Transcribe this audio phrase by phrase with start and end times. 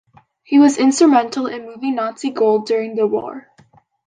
[0.41, 3.51] He was instrumental in moving Nazi gold during the war.